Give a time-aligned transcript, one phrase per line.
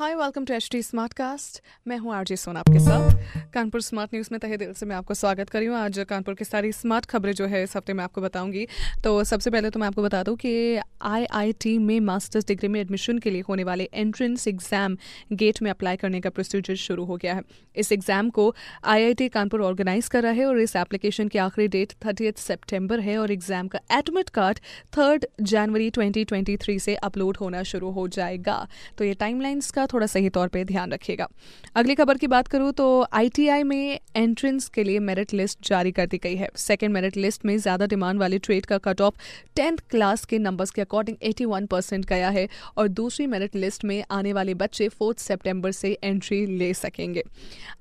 [0.00, 4.14] hi welcome to H T smart cast मैं हूँ RJ सोना आपके साथ। कानपुर स्मार्ट
[4.14, 7.06] न्यूज़ में तहे दिल से मैं आपको स्वागत करी हूँ। आज कानपुर की सारी स्मार्ट
[7.06, 8.66] खबरें जो है इस हफ़्ते मैं आपको बताऊँगी।
[9.04, 13.18] तो सबसे पहले तो मैं आपको बता दूँ कि आईआईटी में मास्टर्स डिग्री में एडमिशन
[13.18, 14.96] के लिए होने वाले एंट्रेंस एग्ज़ाम
[15.32, 17.42] गेट में अप्लाई करने का प्रोसीजर शुरू हो गया है।
[17.76, 18.54] इस एग्ज़ाम को
[18.84, 23.18] आईआईटी कानपुर ऑर्गेनाइज कर रहा है और इस एप्लीकेशन की आखिरी डेट थर्टी सेप्टेम्बर है
[23.18, 24.58] और एग्ज़ाम का एडमिट कार्ड
[24.98, 28.66] थर्ड जनवरी ट्वेंटी से अपलोड होना शुरू हो जाएगा।
[28.98, 31.28] तो ये टाइमलाइंस का थोड़ा सही तौर पे ध्यान रखिएगा।
[31.76, 36.06] अगली खबर की बात करूँ तो आईटीआई में एंट्रेंस के लिए मेरिट लिस्ट जारी कर
[36.06, 39.14] दी गई है। सेकेंड मेरिट लिस्ट में ज़्यादा डिमांड वाले ट्रेड का कट ऑफ़
[39.56, 44.02] टेंथ क्लास के नंबर्स के अकॉर्डिंग 81 परसेंट गया है और दूसरी मेरिट लिस्ट में
[44.10, 47.22] आने वाले बच्चे फोर्थ सेप्टेम्बर से एंट्री ले सकेंगे।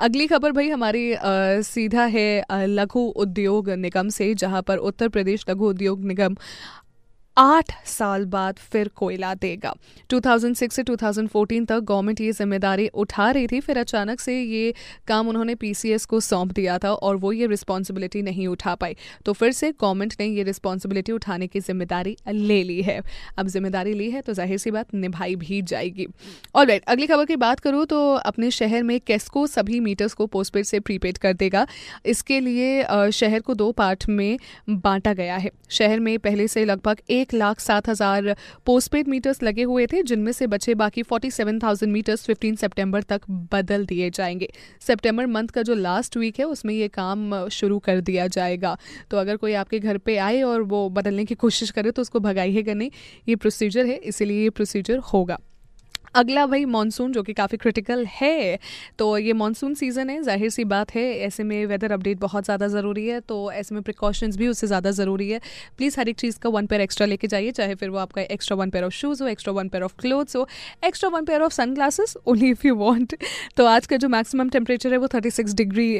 [0.00, 1.20] अगली खबर भाई हमारी अ,
[1.62, 6.36] सीधा है लघु उद्योग निगम से जहाँ पर उत्तर प्रदेश लघु उद्योग निगम
[7.38, 9.72] आठ साल बाद फिर कोयला देगा।
[10.10, 14.72] 2006 से 2014 तक गवर्नमेंट ये ज़िम्मेदारी उठा रही थी, फिर अचानक से ये
[15.08, 19.32] काम उन्होंने पीसीएस को सौंप दिया था और वो ये रिस्पॉन्सिबिलिटी नहीं उठा पाई। तो
[19.32, 23.00] फिर से गवर्नमेंट ने ये रिस्पॉन्सिबिलिटी उठाने की ज़िम्मेदारी ले ली है।
[23.36, 26.06] अब ज़िम्मेदारी ली है तो ज़ाहिर सी बात निभाई भी जाएगी।
[26.54, 30.26] और राइट अगली खबर की बात करूँ तो अपने शहर में केस्को सभी मीटर्स को
[30.28, 31.66] पोस्टपेड से प्रीपेड कर देगा।
[32.06, 34.38] इसके लिए शहर को दो पार्ट में
[34.70, 38.34] बांटा गया है। शहर में पहले से लगभग एक लाख सात हज़ार
[38.66, 43.02] पोस्टपेड मीटर्स लगे हुए थे, जिनमें से बचे बाकी forty seven thousand metres fifteen September
[43.02, 43.20] तक
[43.52, 44.48] बदल दिए जाएँगे।
[44.80, 48.76] सेप्टेम्बर मंथ का जो लास्ट वीक है, उसमें ये काम शुरू कर दिया जाएगा।
[49.10, 52.20] तो अगर कोई आपके घर पर आए और वो बदलने की कोशिश करे तो उसको
[52.20, 52.90] भगाइएगा नहीं।
[53.28, 55.38] ये प्रोसीजर है, इसीलिए ये प्रोसीजर होगा।
[56.14, 58.58] अगला भाई मानसून जो कि काफ़ी क्रिटिकल है।
[58.98, 62.68] तो ये मानसून सीज़न है, ज़ाहिर सी बात है, ऐसे में वेदर अपडेट बहुत ज़्यादा
[62.68, 65.40] ज़रूरी है तो ऐसे में प्रिकॉशंस भी उससे ज़्यादा ज़रूरी है।
[65.78, 68.56] प्लीज़ हर एक चीज़ का वन पेयर एक्स्ट्रा लेके जाइए, चाहे फिर वो आपका extra
[68.56, 70.46] one pair of shoes हो extra one pair of clothes हो
[70.84, 73.14] extra one pair of sunglasses only if you want
[73.56, 75.90] तो आज का जो मैक्सिमम टेम्परेचर है, वो थर्टी सिक्स डिग्री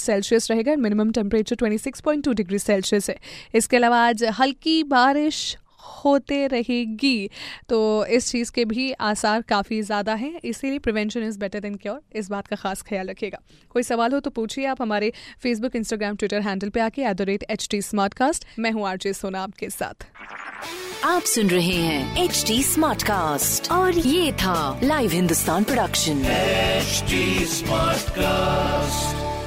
[0.00, 3.16] सेल्सियस रहेगा minimum temperature twenty six point two degree Celsius है।
[3.54, 5.56] इसके अलावा आज हल्की बारिश
[5.98, 7.30] होते रहेगी।
[7.68, 12.00] तो इस चीज़ के भी आसार काफ़ी ज़्यादा हैं इसीलिए prevention is better than cure
[12.16, 13.38] इस बात का खास ख्याल रखिएगा।
[13.70, 17.22] कोई सवाल हो तो पूछिए आप हमारे फेसबुक इंस्टाग्राम ट्विटर हैंडल पे आके at the
[17.22, 20.06] rate H T smart cast मैं हूँ आरजे सोना आपके साथ।
[21.04, 26.22] आप सुन रहे हैं एच डी स्मार्ट कास्ट और ये था live Hindustan production
[26.78, 27.18] HD
[27.52, 29.37] Smartcast.